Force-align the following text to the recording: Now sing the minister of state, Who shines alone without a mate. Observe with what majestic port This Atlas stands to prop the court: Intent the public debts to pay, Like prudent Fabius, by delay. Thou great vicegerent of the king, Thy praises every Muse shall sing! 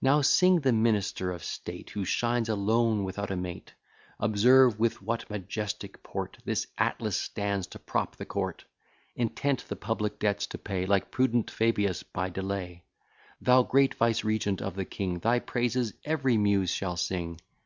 Now 0.00 0.22
sing 0.22 0.60
the 0.60 0.72
minister 0.72 1.30
of 1.30 1.44
state, 1.44 1.90
Who 1.90 2.06
shines 2.06 2.48
alone 2.48 3.04
without 3.04 3.30
a 3.30 3.36
mate. 3.36 3.74
Observe 4.18 4.80
with 4.80 5.02
what 5.02 5.28
majestic 5.28 6.02
port 6.02 6.38
This 6.46 6.68
Atlas 6.78 7.18
stands 7.18 7.66
to 7.66 7.78
prop 7.78 8.16
the 8.16 8.24
court: 8.24 8.64
Intent 9.14 9.66
the 9.68 9.76
public 9.76 10.18
debts 10.18 10.46
to 10.46 10.56
pay, 10.56 10.86
Like 10.86 11.10
prudent 11.10 11.50
Fabius, 11.50 12.02
by 12.02 12.30
delay. 12.30 12.84
Thou 13.42 13.62
great 13.62 13.92
vicegerent 13.94 14.62
of 14.62 14.74
the 14.74 14.86
king, 14.86 15.18
Thy 15.18 15.38
praises 15.38 15.92
every 16.02 16.38
Muse 16.38 16.70
shall 16.70 16.96
sing! 16.96 17.38